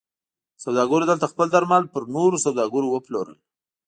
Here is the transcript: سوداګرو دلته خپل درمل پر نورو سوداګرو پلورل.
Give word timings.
سوداګرو 0.63 1.09
دلته 1.11 1.25
خپل 1.33 1.47
درمل 1.53 1.83
پر 1.93 2.03
نورو 2.15 2.37
سوداګرو 2.45 3.03
پلورل. 3.05 3.35